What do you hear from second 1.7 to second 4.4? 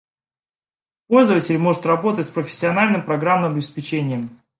работать с профессиональным программным обеспечением